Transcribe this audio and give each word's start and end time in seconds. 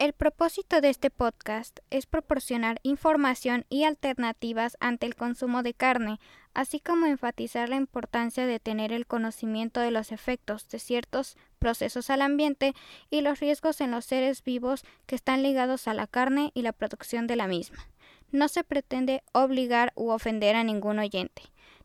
El 0.00 0.14
propósito 0.14 0.80
de 0.80 0.88
este 0.88 1.10
podcast 1.10 1.80
es 1.90 2.06
proporcionar 2.06 2.80
información 2.82 3.66
y 3.68 3.84
alternativas 3.84 4.78
ante 4.80 5.04
el 5.04 5.14
consumo 5.14 5.62
de 5.62 5.74
carne, 5.74 6.18
así 6.54 6.80
como 6.80 7.04
enfatizar 7.04 7.68
la 7.68 7.76
importancia 7.76 8.46
de 8.46 8.58
tener 8.60 8.94
el 8.94 9.06
conocimiento 9.06 9.78
de 9.80 9.90
los 9.90 10.10
efectos 10.10 10.66
de 10.70 10.78
ciertos 10.78 11.36
procesos 11.58 12.08
al 12.08 12.22
ambiente 12.22 12.72
y 13.10 13.20
los 13.20 13.40
riesgos 13.40 13.82
en 13.82 13.90
los 13.90 14.06
seres 14.06 14.42
vivos 14.42 14.84
que 15.04 15.16
están 15.16 15.42
ligados 15.42 15.86
a 15.86 15.92
la 15.92 16.06
carne 16.06 16.50
y 16.54 16.62
la 16.62 16.72
producción 16.72 17.26
de 17.26 17.36
la 17.36 17.46
misma. 17.46 17.86
No 18.32 18.48
se 18.48 18.64
pretende 18.64 19.22
obligar 19.32 19.92
u 19.96 20.12
ofender 20.12 20.56
a 20.56 20.64
ningún 20.64 20.98
oyente. 20.98 21.42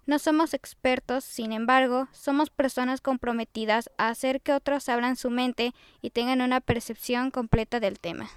No 0.07 0.19
somos 0.19 0.53
expertos, 0.53 1.23
sin 1.23 1.51
embargo, 1.51 2.07
somos 2.11 2.51
personas 2.51 3.01
comprometidas 3.01 3.89
a 3.97 4.09
hacer 4.09 4.39
que 4.41 4.53
otros 4.53 4.87
abran 4.87 5.15
su 5.15 5.31
mente 5.31 5.73
y 5.99 6.11
tengan 6.11 6.41
una 6.41 6.61
percepción 6.61 7.31
completa 7.31 7.79
del 7.79 7.99
tema. 7.99 8.29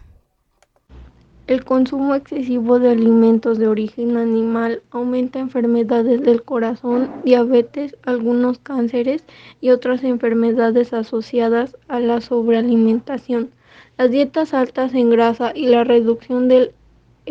El 1.47 1.67
consumo 1.67 2.15
excesivo 2.15 2.79
de 2.79 2.91
alimentos 2.91 3.59
de 3.59 3.69
origen 3.69 4.17
animal 4.17 4.83
aumenta 4.91 5.41
enfermedades 5.41 6.23
del 6.23 6.43
corazón, 6.43 7.11
diabetes, 7.25 7.97
algunos 8.05 8.59
cánceres 8.59 9.25
y 9.61 9.71
otras 9.71 10.05
enfermedades 10.05 10.95
asociadas 10.95 11.77
a 11.89 12.01
la 12.01 12.23
sobrealimentación. 12.23 13.51
Las 13.99 14.11
dietas 14.11 14.55
altas 14.55 14.95
en 14.95 15.11
grasa 15.11 15.53
y 15.55 15.67
la 15.67 15.85
reducción 15.85 16.49
del 16.49 16.73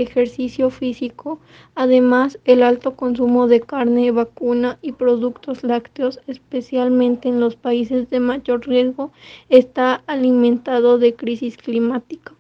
ejercicio 0.01 0.69
físico. 0.69 1.39
Además, 1.75 2.39
el 2.45 2.63
alto 2.63 2.95
consumo 2.95 3.47
de 3.47 3.61
carne 3.61 4.11
vacuna 4.11 4.77
y 4.81 4.93
productos 4.93 5.63
lácteos, 5.63 6.19
especialmente 6.27 7.29
en 7.29 7.39
los 7.39 7.55
países 7.55 8.09
de 8.09 8.19
mayor 8.19 8.67
riesgo, 8.67 9.11
está 9.49 10.03
alimentado 10.07 10.97
de 10.97 11.15
crisis 11.15 11.57
climática. 11.57 12.33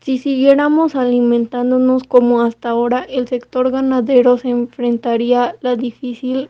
Si 0.00 0.18
siguiéramos 0.18 0.94
alimentándonos 0.94 2.04
como 2.04 2.42
hasta 2.42 2.70
ahora, 2.70 3.02
el 3.08 3.26
sector 3.26 3.72
ganadero 3.72 4.38
se 4.38 4.50
enfrentaría 4.50 5.56
la 5.62 5.74
difícil 5.74 6.48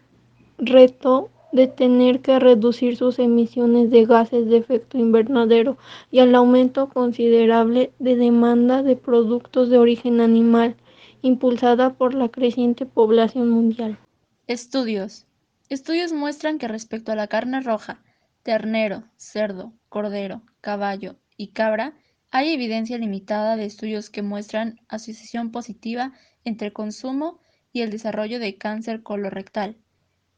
reto 0.58 1.30
de 1.56 1.66
tener 1.66 2.20
que 2.20 2.38
reducir 2.38 2.96
sus 2.96 3.18
emisiones 3.18 3.90
de 3.90 4.04
gases 4.04 4.46
de 4.46 4.58
efecto 4.58 4.98
invernadero 4.98 5.78
y 6.10 6.20
al 6.20 6.34
aumento 6.34 6.90
considerable 6.90 7.92
de 7.98 8.14
demanda 8.14 8.82
de 8.82 8.94
productos 8.94 9.70
de 9.70 9.78
origen 9.78 10.20
animal, 10.20 10.76
impulsada 11.22 11.94
por 11.94 12.14
la 12.14 12.28
creciente 12.28 12.84
población 12.86 13.48
mundial. 13.48 13.98
Estudios. 14.46 15.26
Estudios 15.68 16.12
muestran 16.12 16.58
que 16.58 16.68
respecto 16.68 17.10
a 17.10 17.16
la 17.16 17.26
carne 17.26 17.60
roja, 17.62 18.04
ternero, 18.42 19.04
cerdo, 19.16 19.72
cordero, 19.88 20.42
caballo 20.60 21.16
y 21.38 21.48
cabra, 21.48 21.94
hay 22.30 22.52
evidencia 22.52 22.98
limitada 22.98 23.56
de 23.56 23.64
estudios 23.64 24.10
que 24.10 24.22
muestran 24.22 24.78
asociación 24.88 25.50
positiva 25.50 26.12
entre 26.44 26.72
consumo 26.72 27.40
y 27.72 27.80
el 27.80 27.90
desarrollo 27.90 28.38
de 28.38 28.58
cáncer 28.58 29.02
colorectal 29.02 29.78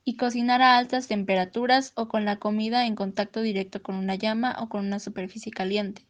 y 0.09 0.17
cocinar 0.17 0.63
a 0.63 0.79
altas 0.79 1.07
temperaturas 1.07 1.93
o 1.95 2.09
con 2.09 2.25
la 2.25 2.39
comida 2.39 2.87
en 2.87 2.95
contacto 2.95 3.43
directo 3.43 3.83
con 3.83 3.95
una 3.95 4.15
llama 4.15 4.57
o 4.59 4.71
con 4.71 4.87
una 4.87 5.01
superficie 5.01 5.53
caliente, 5.53 6.07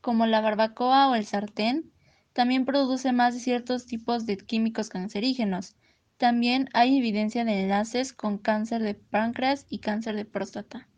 como 0.00 0.26
la 0.26 0.40
barbacoa 0.40 1.08
o 1.08 1.14
el 1.14 1.24
sartén, 1.24 1.92
también 2.32 2.64
produce 2.64 3.12
más 3.12 3.34
de 3.34 3.40
ciertos 3.40 3.86
tipos 3.86 4.26
de 4.26 4.38
químicos 4.38 4.88
cancerígenos. 4.88 5.76
También 6.16 6.68
hay 6.72 6.98
evidencia 6.98 7.44
de 7.44 7.62
enlaces 7.62 8.12
con 8.12 8.38
cáncer 8.38 8.82
de 8.82 8.94
páncreas 8.94 9.66
y 9.68 9.78
cáncer 9.78 10.16
de 10.16 10.24
próstata. 10.24 10.88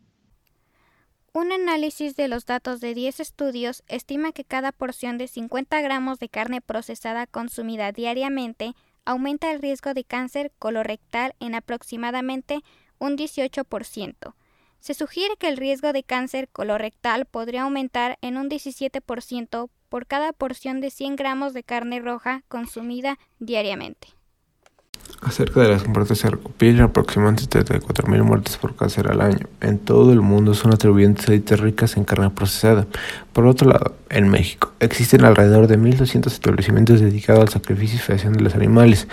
Un 1.33 1.51
análisis 1.51 2.15
de 2.15 2.27
los 2.27 2.47
datos 2.47 2.81
de 2.81 2.95
10 2.95 3.19
estudios 3.19 3.83
estima 3.85 4.31
que 4.31 4.45
cada 4.45 4.71
porción 4.71 5.19
de 5.19 5.27
50 5.27 5.79
gramos 5.81 6.17
de 6.17 6.27
carne 6.27 6.59
procesada 6.59 7.27
consumida 7.27 7.91
diariamente 7.91 8.73
aumenta 9.05 9.51
el 9.51 9.61
riesgo 9.61 9.93
de 9.93 10.03
cáncer 10.03 10.51
colorectal 10.59 11.35
en 11.39 11.55
aproximadamente 11.55 12.61
un 12.99 13.17
18%. 13.17 14.35
Se 14.79 14.93
sugiere 14.93 15.35
que 15.37 15.47
el 15.47 15.57
riesgo 15.57 15.93
de 15.93 16.03
cáncer 16.03 16.49
colorectal 16.49 17.25
podría 17.25 17.63
aumentar 17.63 18.17
en 18.21 18.37
un 18.37 18.49
17% 18.49 19.69
por 19.89 20.07
cada 20.07 20.33
porción 20.33 20.81
de 20.81 20.89
100 20.89 21.15
gramos 21.15 21.53
de 21.53 21.63
carne 21.63 21.99
roja 21.99 22.43
consumida 22.47 23.19
diariamente. 23.39 24.07
Acerca 25.21 25.61
de 25.61 25.69
las 25.69 25.87
muertes 25.87 26.17
se 26.17 26.31
recopilan 26.31 26.81
aproximadamente 26.81 27.47
34.000 27.47 28.23
muertes 28.23 28.57
por 28.57 28.75
cáncer 28.75 29.07
al 29.07 29.21
año. 29.21 29.45
En 29.61 29.77
todo 29.77 30.13
el 30.13 30.21
mundo 30.21 30.55
son 30.55 30.73
atribuidas 30.73 31.29
a 31.29 31.31
dietas 31.33 31.59
ricas 31.59 31.95
en 31.95 32.05
carne 32.05 32.31
procesada. 32.31 32.87
Por 33.31 33.45
otro 33.45 33.69
lado, 33.69 33.95
en 34.09 34.29
México 34.29 34.73
existen 34.79 35.23
alrededor 35.23 35.67
de 35.67 35.77
1.200 35.77 36.25
establecimientos 36.25 37.01
dedicados 37.01 37.41
al 37.41 37.49
sacrificio 37.49 37.97
y 37.97 37.99
feación 37.99 38.33
de 38.33 38.41
los 38.41 38.55
animales 38.55 39.07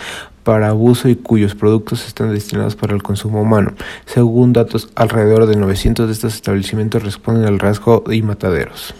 para 0.44 0.68
abuso 0.68 1.10
y 1.10 1.16
cuyos 1.16 1.54
productos 1.54 2.06
están 2.06 2.32
destinados 2.32 2.74
para 2.74 2.94
el 2.94 3.02
consumo 3.02 3.42
humano. 3.42 3.74
Según 4.06 4.54
datos, 4.54 4.88
alrededor 4.94 5.44
de 5.44 5.56
900 5.56 6.06
de 6.06 6.12
estos 6.14 6.34
establecimientos 6.34 7.02
responden 7.02 7.44
al 7.44 7.58
rasgo 7.58 8.02
y 8.10 8.22
mataderos. 8.22 8.94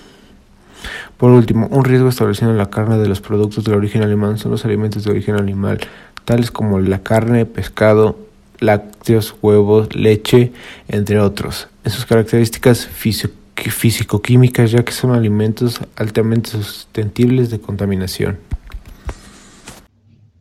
Por 1.17 1.33
último, 1.33 1.67
un 1.73 1.85
riesgo 1.85 2.09
establecido 2.09 2.51
en 2.53 2.59
la 2.59 2.71
carne 2.71 2.97
de 2.97 3.09
los 3.09 3.21
productos 3.21 3.65
de 3.65 3.75
origen 3.75 4.03
animal 4.03 4.39
son 4.39 4.53
los 4.53 4.65
alimentos 4.65 5.03
de 5.03 5.11
origen 5.11 5.35
animal 5.35 5.81
tales 6.29 6.51
como 6.51 6.79
la 6.79 7.03
carne, 7.03 7.47
pescado, 7.47 8.19
lácteos, 8.61 9.35
huevos, 9.41 9.97
leche, 9.97 10.53
entre 10.89 11.21
otros, 11.21 11.69
en 11.85 11.91
sus 11.91 12.05
características 12.05 12.87
físico-químicas, 12.87 14.71
ya 14.71 14.85
que 14.85 14.93
son 14.93 15.13
alimentos 15.13 15.81
altamente 15.97 16.51
susceptibles 16.51 17.49
de 17.49 17.63
contaminación. 17.63 18.39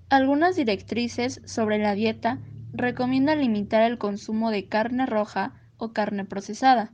Algunas 0.09 0.57
directrices 0.57 1.39
sobre 1.45 1.77
la 1.77 1.95
dieta 1.95 2.39
recomiendan 2.73 3.39
limitar 3.39 3.89
el 3.89 3.97
consumo 3.97 4.51
de 4.51 4.67
carne 4.67 5.05
roja 5.05 5.53
o 5.77 5.93
carne 5.93 6.25
procesada. 6.25 6.91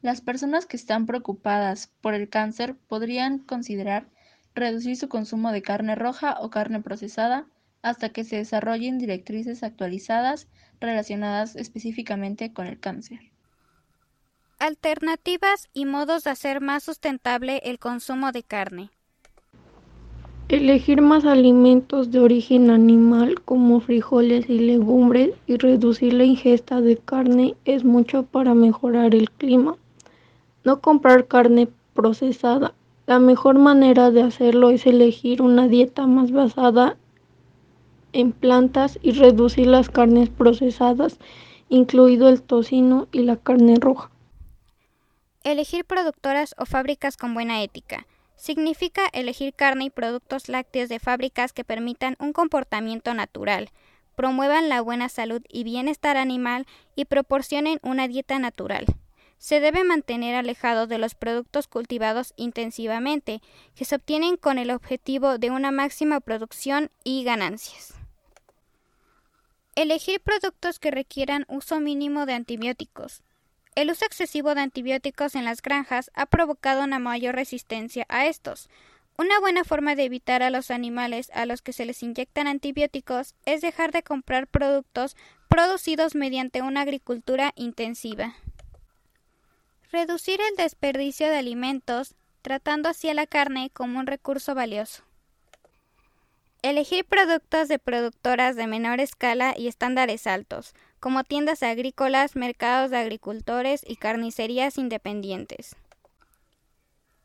Las 0.00 0.22
personas 0.22 0.64
que 0.64 0.78
están 0.78 1.04
preocupadas 1.04 1.92
por 2.00 2.14
el 2.14 2.30
cáncer 2.30 2.74
podrían 2.88 3.38
considerar 3.38 4.08
reducir 4.54 4.96
su 4.96 5.10
consumo 5.10 5.52
de 5.52 5.60
carne 5.60 5.94
roja 5.94 6.38
o 6.40 6.48
carne 6.48 6.80
procesada 6.80 7.48
hasta 7.84 8.08
que 8.08 8.24
se 8.24 8.36
desarrollen 8.36 8.98
directrices 8.98 9.62
actualizadas 9.62 10.48
relacionadas 10.80 11.54
específicamente 11.54 12.50
con 12.52 12.66
el 12.66 12.80
cáncer. 12.80 13.20
Alternativas 14.58 15.68
y 15.74 15.84
modos 15.84 16.24
de 16.24 16.30
hacer 16.30 16.62
más 16.62 16.82
sustentable 16.82 17.60
el 17.64 17.78
consumo 17.78 18.32
de 18.32 18.42
carne. 18.42 18.90
Elegir 20.48 21.02
más 21.02 21.26
alimentos 21.26 22.10
de 22.10 22.20
origen 22.20 22.70
animal 22.70 23.42
como 23.42 23.80
frijoles 23.80 24.48
y 24.48 24.60
legumbres 24.60 25.34
y 25.46 25.58
reducir 25.58 26.14
la 26.14 26.24
ingesta 26.24 26.80
de 26.80 26.96
carne 26.96 27.54
es 27.66 27.84
mucho 27.84 28.22
para 28.22 28.54
mejorar 28.54 29.14
el 29.14 29.30
clima. 29.30 29.76
No 30.64 30.80
comprar 30.80 31.26
carne 31.26 31.68
procesada. 31.92 32.72
La 33.06 33.18
mejor 33.18 33.58
manera 33.58 34.10
de 34.10 34.22
hacerlo 34.22 34.70
es 34.70 34.86
elegir 34.86 35.42
una 35.42 35.68
dieta 35.68 36.06
más 36.06 36.32
basada 36.32 36.96
en 38.14 38.32
plantas 38.32 38.98
y 39.02 39.12
reducir 39.12 39.66
las 39.66 39.90
carnes 39.90 40.30
procesadas, 40.30 41.18
incluido 41.68 42.28
el 42.28 42.40
tocino 42.40 43.08
y 43.12 43.22
la 43.22 43.36
carne 43.36 43.76
roja. 43.78 44.10
Elegir 45.42 45.84
productoras 45.84 46.54
o 46.56 46.64
fábricas 46.64 47.18
con 47.18 47.34
buena 47.34 47.62
ética. 47.62 48.06
Significa 48.36 49.02
elegir 49.12 49.52
carne 49.54 49.86
y 49.86 49.90
productos 49.90 50.48
lácteos 50.48 50.88
de 50.88 50.98
fábricas 50.98 51.52
que 51.52 51.64
permitan 51.64 52.16
un 52.18 52.32
comportamiento 52.32 53.12
natural, 53.12 53.70
promuevan 54.14 54.68
la 54.68 54.80
buena 54.80 55.08
salud 55.08 55.42
y 55.48 55.64
bienestar 55.64 56.16
animal 56.16 56.66
y 56.94 57.04
proporcionen 57.04 57.78
una 57.82 58.08
dieta 58.08 58.38
natural. 58.38 58.86
Se 59.38 59.60
debe 59.60 59.84
mantener 59.84 60.36
alejado 60.36 60.86
de 60.86 60.98
los 60.98 61.14
productos 61.14 61.68
cultivados 61.68 62.32
intensivamente, 62.36 63.42
que 63.74 63.84
se 63.84 63.96
obtienen 63.96 64.36
con 64.36 64.58
el 64.58 64.70
objetivo 64.70 65.38
de 65.38 65.50
una 65.50 65.70
máxima 65.70 66.20
producción 66.20 66.90
y 67.02 67.24
ganancias. 67.24 67.94
Elegir 69.76 70.20
productos 70.20 70.78
que 70.78 70.92
requieran 70.92 71.46
uso 71.48 71.80
mínimo 71.80 72.26
de 72.26 72.34
antibióticos. 72.34 73.22
El 73.74 73.90
uso 73.90 74.04
excesivo 74.04 74.54
de 74.54 74.60
antibióticos 74.60 75.34
en 75.34 75.44
las 75.44 75.62
granjas 75.62 76.12
ha 76.14 76.26
provocado 76.26 76.84
una 76.84 77.00
mayor 77.00 77.34
resistencia 77.34 78.06
a 78.08 78.26
estos. 78.26 78.68
Una 79.18 79.40
buena 79.40 79.64
forma 79.64 79.96
de 79.96 80.04
evitar 80.04 80.44
a 80.44 80.50
los 80.50 80.70
animales 80.70 81.28
a 81.34 81.44
los 81.44 81.60
que 81.60 81.72
se 81.72 81.86
les 81.86 82.04
inyectan 82.04 82.46
antibióticos 82.46 83.34
es 83.46 83.62
dejar 83.62 83.90
de 83.90 84.04
comprar 84.04 84.46
productos 84.46 85.16
producidos 85.48 86.14
mediante 86.14 86.62
una 86.62 86.82
agricultura 86.82 87.52
intensiva. 87.56 88.36
Reducir 89.90 90.40
el 90.40 90.56
desperdicio 90.56 91.28
de 91.28 91.38
alimentos, 91.38 92.14
tratando 92.42 92.88
así 92.88 93.08
a 93.08 93.14
la 93.14 93.26
carne 93.26 93.70
como 93.70 93.98
un 93.98 94.06
recurso 94.06 94.54
valioso. 94.54 95.02
Elegir 96.64 97.04
productos 97.04 97.68
de 97.68 97.78
productoras 97.78 98.56
de 98.56 98.66
menor 98.66 98.98
escala 98.98 99.52
y 99.54 99.66
estándares 99.68 100.26
altos, 100.26 100.72
como 100.98 101.22
tiendas 101.22 101.62
agrícolas, 101.62 102.36
mercados 102.36 102.90
de 102.90 102.96
agricultores 102.96 103.84
y 103.86 103.96
carnicerías 103.96 104.78
independientes. 104.78 105.76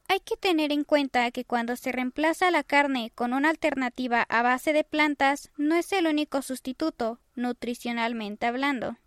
Hay 0.10 0.20
que 0.20 0.36
tener 0.36 0.74
en 0.74 0.84
cuenta 0.84 1.32
que 1.32 1.46
cuando 1.46 1.78
se 1.78 1.94
reemplaza 1.94 2.52
la 2.52 2.64
carne 2.64 3.14
con 3.16 3.32
una 3.32 3.50
alternativa 3.50 4.24
a 4.28 4.42
base 4.42 4.74
de 4.74 4.84
plantas, 4.84 5.52
no 5.56 5.76
es 5.76 5.94
el 5.94 6.08
único 6.08 6.42
sustituto, 6.42 7.22
nutricionalmente 7.36 8.46
hablando. 8.46 8.98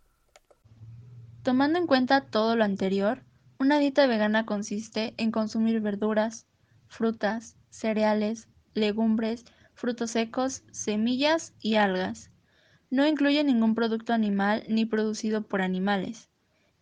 Tomando 1.43 1.79
en 1.79 1.87
cuenta 1.87 2.23
todo 2.23 2.57
lo 2.57 2.65
anterior, 2.65 3.23
una 3.59 3.79
dieta 3.79 4.07
vegana 4.07 4.47
consiste 4.47 5.13
en 5.19 5.31
consumir 5.31 5.83
verduras, 5.83 6.47
frutas, 6.89 7.55
cereales, 7.69 8.49
legumbres, 8.73 9.45
frutos 9.75 10.13
secos, 10.13 10.63
semillas 10.71 11.55
y 11.61 11.77
algas. 11.77 12.31
No 12.91 13.07
incluye 13.07 13.43
ningún 13.45 13.75
producto 13.75 14.13
animal 14.13 14.65
ni 14.69 14.85
producido 14.85 15.47
por 15.47 15.63
animales. 15.63 16.29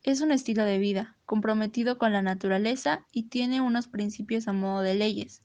Es 0.03 0.21
un 0.23 0.33
estilo 0.33 0.65
de 0.65 0.79
vida, 0.79 1.17
comprometido 1.27 1.99
con 1.99 2.13
la 2.13 2.23
naturaleza 2.23 3.07
y 3.13 3.25
tiene 3.25 3.61
unos 3.61 3.87
principios 3.87 4.49
a 4.49 4.53
modo 4.53 4.81
de 4.81 4.95
leyes. 4.95 5.43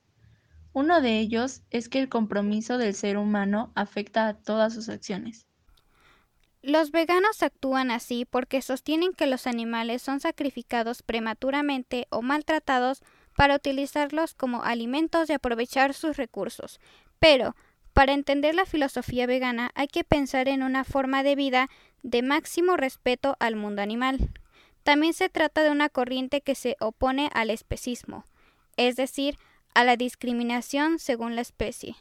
Uno 0.73 1.01
de 1.01 1.19
ellos 1.19 1.61
es 1.69 1.87
que 1.87 1.99
el 1.99 2.09
compromiso 2.09 2.77
del 2.77 2.95
ser 2.95 3.17
humano 3.17 3.71
afecta 3.75 4.27
a 4.27 4.33
todas 4.33 4.73
sus 4.73 4.89
acciones. 4.89 5.47
Los 6.61 6.91
veganos 6.91 7.43
actúan 7.43 7.91
así 7.91 8.25
porque 8.25 8.61
sostienen 8.61 9.13
que 9.13 9.27
los 9.27 9.45
animales 9.45 10.01
son 10.01 10.19
sacrificados 10.19 11.03
prematuramente 11.03 12.07
o 12.09 12.23
maltratados 12.23 13.03
para 13.37 13.55
utilizarlos 13.55 14.33
como 14.33 14.63
alimentos 14.63 15.29
y 15.29 15.33
aprovechar 15.33 15.93
sus 15.93 16.17
recursos. 16.17 16.79
Pero, 17.19 17.55
para 17.93 18.13
entender 18.13 18.55
la 18.55 18.65
filosofía 18.65 19.25
vegana 19.25 19.71
hay 19.75 19.87
que 19.87 20.03
pensar 20.03 20.47
en 20.47 20.63
una 20.63 20.83
forma 20.83 21.23
de 21.23 21.35
vida 21.35 21.69
de 22.03 22.21
máximo 22.21 22.77
respeto 22.77 23.35
al 23.39 23.55
mundo 23.55 23.81
animal. 23.81 24.31
También 24.83 25.13
se 25.13 25.29
trata 25.29 25.63
de 25.63 25.71
una 25.71 25.89
corriente 25.89 26.41
que 26.41 26.55
se 26.55 26.77
opone 26.79 27.29
al 27.33 27.49
especismo, 27.49 28.25
es 28.77 28.95
decir, 28.95 29.37
a 29.73 29.83
la 29.83 29.95
discriminación 29.97 30.99
según 30.99 31.35
la 31.35 31.41
especie. 31.41 31.95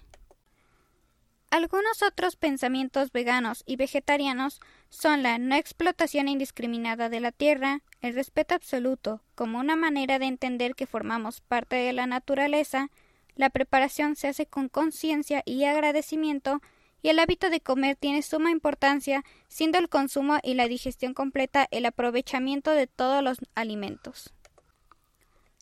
Algunos 1.51 2.03
otros 2.03 2.35
pensamientos 2.35 3.13
veganos 3.13 3.63
y 3.65 3.77
vegetarianos 3.77 4.61
son 4.89 5.23
la 5.23 5.39
no 5.39 5.55
explotación 5.55 6.27
indiscriminada 6.27 7.09
de 7.09 7.21
la 7.21 7.31
tierra, 7.31 7.81
el 8.01 8.15
respeto 8.15 8.57
absoluto 8.57 9.23
como 9.37 9.61
una 9.61 9.77
manera 9.77 10.19
de 10.19 10.27
entender 10.27 10.75
que 10.75 10.89
formamos 10.89 11.41
parte 11.41 11.77
de 11.77 11.93
la 11.93 12.07
naturaleza, 12.07 12.91
la 13.37 13.51
preparación 13.51 14.17
se 14.17 14.29
hace 14.29 14.47
con 14.47 14.69
conciencia 14.69 15.43
y 15.45 15.65
agradecimiento 15.65 16.61
y 17.03 17.11
el 17.11 17.19
hábito 17.19 17.51
de 17.51 17.61
comer 17.61 17.97
tiene 17.97 18.23
suma 18.23 18.51
importancia, 18.51 19.25
siendo 19.49 19.79
el 19.79 19.91
consumo 19.91 20.39
y 20.43 20.55
la 20.55 20.69
digestión 20.69 21.13
completa 21.13 21.69
el 21.71 21.85
aprovechamiento 21.85 22.71
de 22.71 22.87
todos 22.87 23.23
los 23.23 23.39
alimentos. 23.55 24.33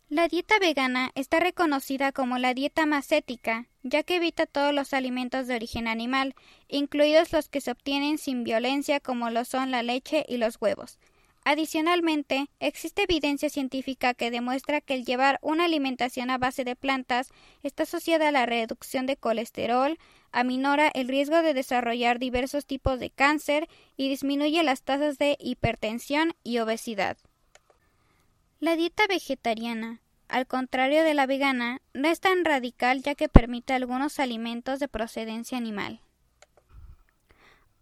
La 0.09 0.29
dieta 0.29 0.59
vegana 0.61 1.11
está 1.15 1.41
reconocida 1.41 2.13
como 2.13 2.39
la 2.39 2.55
dieta 2.55 2.87
más 2.87 3.11
ética, 3.11 3.67
ya 3.83 4.03
que 4.03 4.17
evita 4.17 4.47
todos 4.47 4.73
los 4.73 4.93
alimentos 4.93 5.47
de 5.47 5.57
origen 5.57 5.89
animal, 5.89 6.35
incluidos 6.69 7.33
los 7.33 7.49
que 7.49 7.61
se 7.61 7.73
obtienen 7.73 8.19
sin 8.19 8.45
violencia 8.45 9.01
como 9.01 9.31
lo 9.31 9.45
son 9.45 9.71
la 9.71 9.83
leche 9.83 10.25
y 10.29 10.37
los 10.37 10.61
huevos. 10.61 10.99
Adicionalmente, 11.45 12.49
existe 12.61 13.03
evidencia 13.03 13.51
científica 13.51 14.15
que 14.15 14.31
demuestra 14.31 14.81
que 14.81 14.95
el 14.95 15.05
llevar 15.05 15.41
una 15.43 15.65
alimentación 15.65 16.31
a 16.31 16.39
base 16.39 16.63
de 16.63 16.77
plantas 16.77 17.31
está 17.65 17.83
asociada 17.83 18.29
a 18.29 18.33
la 18.33 18.47
reducción 18.47 19.07
de 19.07 19.17
colesterol, 19.17 19.99
aminora 20.31 20.89
el 20.95 21.09
riesgo 21.09 21.43
de 21.43 21.53
desarrollar 21.53 22.21
diversos 22.21 22.65
tipos 22.65 23.01
de 23.01 23.11
cáncer 23.11 23.69
y 23.97 24.09
disminuye 24.09 24.63
las 24.63 24.83
tasas 24.83 25.19
de 25.19 25.37
hipertensión 25.41 26.35
y 26.45 26.59
obesidad. 26.59 27.17
La 28.61 28.77
dieta 28.77 29.09
vegetariana, 29.09 30.01
al 30.29 30.47
contrario 30.47 31.03
de 31.03 31.15
la 31.15 31.27
vegana, 31.27 31.83
no 31.93 32.09
es 32.09 32.21
tan 32.21 32.45
radical 32.45 33.03
ya 33.03 33.17
que 33.17 33.29
permite 33.29 33.75
algunos 33.75 34.21
alimentos 34.21 34.79
de 34.79 34.87
procedencia 34.87 35.59
animal. 35.59 36.01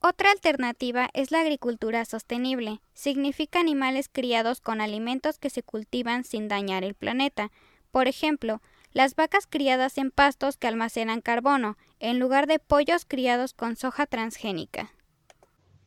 Otra 0.03 0.31
alternativa 0.31 1.11
es 1.13 1.31
la 1.31 1.41
agricultura 1.41 2.07
sostenible. 2.07 2.81
Significa 2.95 3.61
animales 3.61 4.09
criados 4.11 4.63
con 4.63 4.81
alimentos 4.81 5.39
que 5.39 5.51
se 5.51 5.63
cultivan 5.63 6.25
sin 6.25 6.49
dañar 6.49 6.85
el 6.85 6.95
planeta. 6.95 7.51
Por 7.91 8.09
ejemplo, 8.09 8.63
las 8.93 9.15
vacas 9.15 9.47
criadas 9.47 9.99
en 9.99 10.11
pastos 10.11 10.57
que 10.57 10.69
almacenan 10.69 11.21
carbono, 11.21 11.77
en 11.99 12.19
lugar 12.19 12.47
de 12.47 12.59
pollos 12.59 13.05
criados 13.05 13.53
con 13.53 13.77
soja 13.77 14.07
transgénica. 14.07 14.91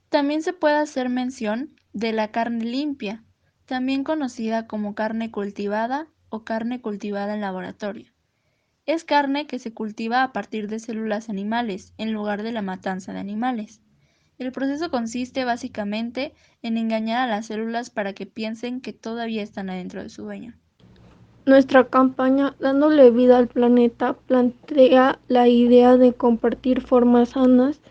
También 0.10 0.44
se 0.44 0.54
puede 0.54 0.76
hacer 0.76 1.10
mención 1.10 1.76
de 1.92 2.14
la 2.14 2.30
carne 2.30 2.66
limpia, 2.66 3.24
también 3.66 4.04
conocida 4.04 4.68
como 4.68 4.94
carne 4.94 5.32
cultivada 5.32 6.08
o 6.30 6.44
carne 6.44 6.82
cultivada 6.82 7.34
en 7.34 7.42
laboratorio. 7.42 8.14
Es 8.86 9.06
carne 9.06 9.48
que 9.48 9.58
se 9.58 9.74
cultiva 9.74 10.22
a 10.22 10.34
partir 10.34 10.68
de 10.68 10.80
células 10.80 11.30
animales 11.30 11.94
en 11.98 12.14
lugar 12.14 12.44
de 12.44 12.52
la 12.52 12.62
matanza 12.62 13.12
de 13.12 13.20
animales. 13.20 13.82
El 14.40 14.52
proceso 14.52 14.90
consiste 14.90 15.46
básicamente 15.46 16.34
en 16.62 16.78
engañar 16.78 17.20
a 17.20 17.28
las 17.28 17.46
células 17.48 17.90
para 17.90 18.14
que 18.14 18.26
piensen 18.26 18.82
que 18.82 18.92
todavía 18.92 19.44
están 19.44 19.70
adentro 19.70 20.02
de 20.02 20.10
su 20.10 20.24
dueño. 20.24 20.56
Nuestra 21.46 21.84
campaña 21.88 22.56
Dándole 22.60 23.12
vida 23.12 23.38
al 23.38 23.48
planeta 23.48 24.14
plantea 24.14 25.20
la 25.28 25.48
idea 25.48 25.98
de 25.98 26.14
compartir 26.14 26.82
formas 26.82 27.30
sanas 27.30 27.82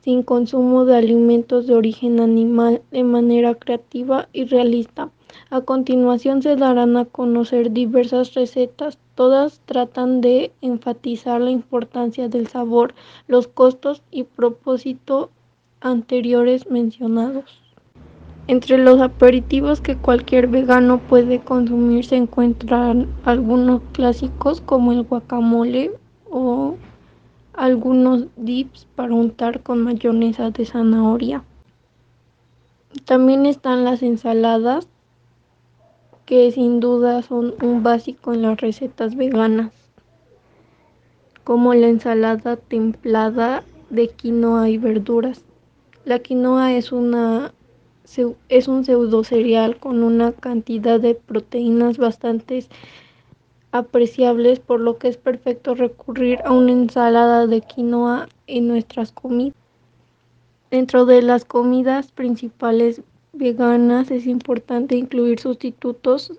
sin 0.00 0.22
consumo 0.22 0.84
de 0.84 0.96
alimentos 0.96 1.66
de 1.66 1.74
origen 1.74 2.20
animal 2.20 2.82
de 2.90 3.04
manera 3.04 3.54
creativa 3.54 4.28
y 4.32 4.44
realista. 4.44 5.10
A 5.50 5.62
continuación 5.62 6.42
se 6.42 6.56
darán 6.56 6.96
a 6.96 7.06
conocer 7.06 7.72
diversas 7.72 8.34
recetas, 8.34 8.98
todas 9.14 9.60
tratan 9.66 10.20
de 10.20 10.52
enfatizar 10.60 11.40
la 11.40 11.50
importancia 11.50 12.28
del 12.28 12.46
sabor, 12.46 12.94
los 13.26 13.48
costos 13.48 14.02
y 14.10 14.24
propósito 14.24 15.30
anteriores 15.80 16.70
mencionados. 16.70 17.62
Entre 18.46 18.78
los 18.78 19.00
aperitivos 19.00 19.80
que 19.80 19.96
cualquier 19.96 20.46
vegano 20.46 20.98
puede 20.98 21.40
consumir 21.40 22.04
se 22.04 22.16
encuentran 22.16 23.06
algunos 23.24 23.82
clásicos 23.92 24.60
como 24.60 24.92
el 24.92 25.02
guacamole 25.02 25.92
o 26.30 26.76
algunos 27.52 28.26
dips 28.36 28.86
para 28.94 29.12
untar 29.12 29.62
con 29.62 29.82
mayonesa 29.82 30.50
de 30.50 30.64
zanahoria. 30.64 31.44
También 33.04 33.44
están 33.44 33.84
las 33.84 34.02
ensaladas 34.02 34.88
que 36.24 36.50
sin 36.52 36.80
duda 36.80 37.22
son 37.22 37.54
un 37.62 37.82
básico 37.82 38.32
en 38.32 38.42
las 38.42 38.60
recetas 38.60 39.14
veganas, 39.14 39.72
como 41.44 41.74
la 41.74 41.88
ensalada 41.88 42.56
templada 42.56 43.64
de 43.90 44.08
quinoa 44.08 44.68
y 44.68 44.78
verduras. 44.78 45.47
La 46.08 46.20
quinoa 46.20 46.72
es, 46.72 46.90
una, 46.90 47.52
es 48.48 48.66
un 48.66 48.82
pseudo 48.86 49.24
cereal 49.24 49.76
con 49.76 50.02
una 50.02 50.32
cantidad 50.32 50.98
de 50.98 51.14
proteínas 51.14 51.98
bastante 51.98 52.64
apreciables, 53.72 54.58
por 54.58 54.80
lo 54.80 54.96
que 54.96 55.08
es 55.08 55.18
perfecto 55.18 55.74
recurrir 55.74 56.38
a 56.46 56.52
una 56.52 56.72
ensalada 56.72 57.46
de 57.46 57.60
quinoa 57.60 58.26
en 58.46 58.68
nuestras 58.68 59.12
comidas. 59.12 59.54
Dentro 60.70 61.04
de 61.04 61.20
las 61.20 61.44
comidas 61.44 62.10
principales 62.10 63.02
veganas 63.34 64.10
es 64.10 64.26
importante 64.26 64.96
incluir 64.96 65.38
sustitutos 65.40 66.32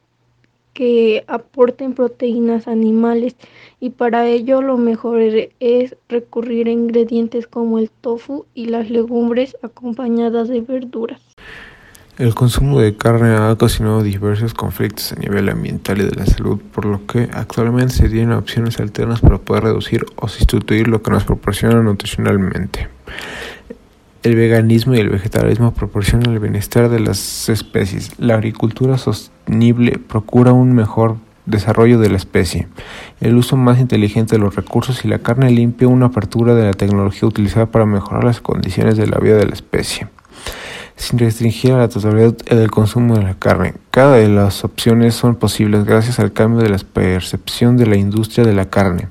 que 0.79 1.25
aporten 1.27 1.93
proteínas 1.93 2.69
animales 2.69 3.35
y 3.81 3.89
para 3.89 4.27
ello 4.27 4.61
lo 4.61 4.77
mejor 4.77 5.19
es 5.19 5.97
recurrir 6.07 6.69
a 6.69 6.71
ingredientes 6.71 7.47
como 7.47 7.79
el 7.79 7.89
tofu 7.89 8.45
y 8.53 8.67
las 8.67 8.89
legumbres 8.89 9.57
acompañadas 9.61 10.47
de 10.47 10.61
verduras. 10.61 11.19
El 12.17 12.33
consumo 12.33 12.79
de 12.79 12.95
carne 12.95 13.35
ha 13.35 13.51
ocasionado 13.51 14.03
diversos 14.03 14.53
conflictos 14.53 15.11
a 15.11 15.15
nivel 15.17 15.49
ambiental 15.49 15.99
y 15.99 16.05
de 16.05 16.15
la 16.15 16.25
salud, 16.25 16.61
por 16.73 16.85
lo 16.85 17.05
que 17.05 17.27
actualmente 17.33 17.95
se 17.95 18.07
tienen 18.07 18.31
opciones 18.31 18.79
alternas 18.79 19.19
para 19.19 19.37
poder 19.37 19.63
reducir 19.63 20.05
o 20.15 20.29
sustituir 20.29 20.87
lo 20.87 21.01
que 21.01 21.11
nos 21.11 21.25
proporciona 21.25 21.81
nutricionalmente. 21.81 22.87
El 24.21 24.35
veganismo 24.35 24.95
y 24.95 24.99
el 24.99 25.07
vegetarianismo 25.07 25.73
proporcionan 25.73 26.33
el 26.33 26.39
bienestar 26.39 26.89
de 26.89 26.99
las 26.99 27.47
especies. 27.47 28.11
La 28.17 28.33
agricultura 28.33 28.97
sostenible 28.97 29.97
procura 29.97 30.51
un 30.51 30.73
mejor 30.73 31.15
desarrollo 31.45 31.99
de 31.99 32.09
la 32.09 32.17
especie, 32.17 32.67
el 33.21 33.37
uso 33.37 33.55
más 33.55 33.79
inteligente 33.79 34.35
de 34.35 34.41
los 34.41 34.55
recursos 34.55 35.05
y 35.05 35.07
la 35.07 35.19
carne 35.19 35.49
limpia 35.49 35.87
una 35.87 36.07
apertura 36.07 36.53
de 36.53 36.65
la 36.65 36.73
tecnología 36.73 37.29
utilizada 37.29 37.67
para 37.67 37.85
mejorar 37.85 38.25
las 38.25 38.41
condiciones 38.41 38.97
de 38.97 39.07
la 39.07 39.19
vida 39.19 39.37
de 39.37 39.47
la 39.47 39.53
especie, 39.53 40.09
sin 40.97 41.17
restringir 41.17 41.71
a 41.71 41.77
la 41.77 41.87
totalidad 41.87 42.35
el 42.47 42.69
consumo 42.69 43.15
de 43.15 43.23
la 43.23 43.35
carne. 43.35 43.75
Cada 43.89 44.17
de 44.17 44.27
las 44.27 44.65
opciones 44.65 45.15
son 45.15 45.37
posibles 45.37 45.85
gracias 45.85 46.19
al 46.19 46.33
cambio 46.33 46.61
de 46.61 46.69
la 46.69 46.77
percepción 46.77 47.77
de 47.77 47.87
la 47.87 47.95
industria 47.95 48.45
de 48.45 48.53
la 48.53 48.69
carne 48.69 49.07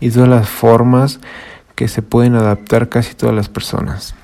y 0.00 0.10
todas 0.10 0.28
las 0.28 0.48
formas 0.48 1.18
que 1.74 1.88
se 1.88 2.00
pueden 2.00 2.36
adaptar 2.36 2.88
casi 2.88 3.16
todas 3.16 3.34
las 3.34 3.48
personas. 3.48 4.14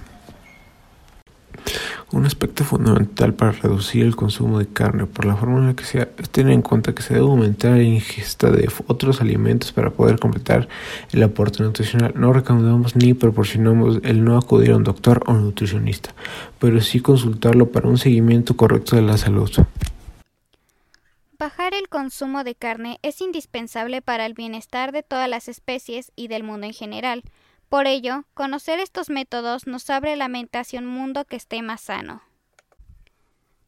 Un 2.13 2.25
aspecto 2.25 2.65
fundamental 2.65 3.35
para 3.35 3.53
reducir 3.53 4.05
el 4.05 4.17
consumo 4.17 4.59
de 4.59 4.67
carne 4.67 5.07
por 5.07 5.27
la 5.27 5.37
forma 5.37 5.59
en 5.59 5.67
la 5.67 5.75
que 5.75 5.85
sea 5.85 6.09
es 6.17 6.31
tener 6.31 6.53
en 6.53 6.63
cuenta 6.63 6.95
que 6.95 7.03
se 7.03 7.15
debe 7.15 7.27
aumentar 7.27 7.73
la 7.73 7.83
ingesta 7.83 8.51
de 8.51 8.69
otros 8.87 9.21
alimentos 9.21 9.73
para 9.73 9.91
poder 9.91 10.19
completar 10.19 10.69
el 11.13 11.23
aporte 11.23 11.63
nutricional. 11.63 12.15
No 12.17 12.33
recomendamos 12.33 12.97
ni 12.97 13.15
proporcionamos 13.15 14.01
el 14.05 14.25
no 14.25 14.39
acudir 14.39 14.71
a 14.71 14.77
un 14.77 14.85
doctor 14.85 15.23
o 15.27 15.35
nutricionista, 15.35 16.15
pero 16.59 16.81
sí 16.81 17.01
consultarlo 17.01 17.71
para 17.71 17.89
un 17.89 17.99
seguimiento 17.99 18.57
correcto 18.57 18.97
de 18.97 19.03
la 19.03 19.19
salud. 19.19 19.51
Bajar 21.39 21.73
el 21.75 21.89
consumo 21.89 22.43
de 22.43 22.57
carne 22.57 22.99
es 23.03 23.21
indispensable 23.21 24.03
para 24.03 24.27
el 24.27 24.35
bienestar 24.35 24.91
de 24.91 25.05
todas 25.05 25.29
las 25.29 25.49
especies 25.49 26.11
y 26.17 26.27
del 26.27 26.43
mundo 26.43 26.67
en 26.67 26.73
general. 26.73 27.23
Por 27.69 27.87
ello, 27.87 28.25
conocer 28.35 28.81
estos 28.81 29.11
métodos 29.11 29.67
nos 29.67 29.91
abre 29.91 30.17
la 30.17 30.29
mente 30.29 30.59
hacia 30.59 30.81
un 30.81 30.87
mundo 30.87 31.25
que 31.25 31.37
esté 31.37 31.63
más 31.63 31.83
sano. 31.83 32.23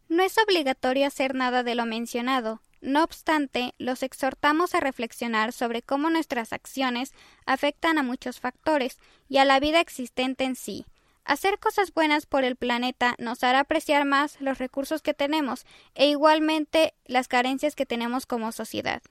No 0.09 0.23
es 0.23 0.37
obligatorio 0.39 1.07
hacer 1.07 1.35
nada 1.35 1.63
de 1.63 1.75
lo 1.75 1.87
mencionado, 1.87 2.61
no 2.81 3.05
obstante, 3.05 3.75
los 3.77 4.03
exhortamos 4.03 4.75
a 4.75 4.81
reflexionar 4.81 5.53
sobre 5.53 5.83
cómo 5.83 6.09
nuestras 6.09 6.55
acciones 6.55 7.13
afectan 7.45 7.99
a 7.99 8.03
muchos 8.03 8.41
factores 8.41 8.99
y 9.29 9.37
a 9.37 9.45
la 9.45 9.61
vida 9.61 9.81
existente 9.81 10.45
en 10.45 10.57
sí. 10.57 10.87
Hacer 11.25 11.59
cosas 11.59 11.93
buenas 11.93 12.25
por 12.25 12.45
el 12.45 12.57
planeta 12.57 13.15
nos 13.19 13.45
hará 13.45 13.61
apreciar 13.61 14.07
más 14.07 14.41
los 14.41 14.59
recursos 14.59 15.03
que 15.03 15.13
tenemos 15.13 15.67
e 15.95 16.09
igualmente 16.09 16.95
las 17.05 17.29
carencias 17.29 17.77
que 17.77 17.85
tenemos 17.85 18.25
como 18.25 18.51
sociedad. 18.51 19.03